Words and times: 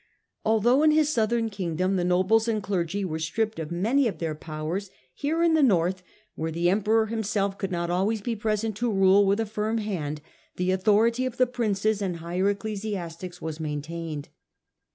Although 0.43 0.81
in 0.81 0.89
his 0.89 1.09
Southern 1.09 1.51
Kingdom 1.51 1.95
the 1.95 2.03
nobles 2.03 2.47
and 2.47 2.63
clergy 2.63 3.05
were 3.05 3.19
stripped 3.19 3.59
of 3.59 3.69
many 3.69 4.07
of 4.07 4.17
their 4.17 4.33
powers, 4.33 4.89
here 5.13 5.43
in 5.43 5.53
the 5.53 5.61
North, 5.61 6.01
where 6.33 6.49
the 6.49 6.71
Emperor 6.71 7.05
himself 7.05 7.59
could 7.59 7.71
not 7.71 7.91
always 7.91 8.19
be 8.19 8.35
present 8.35 8.75
to 8.77 8.91
rule 8.91 9.27
with 9.27 9.39
a 9.39 9.45
firm 9.45 9.77
hand, 9.77 10.19
the 10.55 10.71
authority 10.71 11.27
of 11.27 11.37
the 11.37 11.45
Princes 11.45 12.01
and 12.01 12.15
higher 12.15 12.49
ecclesiastics 12.49 13.43
was 13.43 13.59
maintained. 13.59 14.29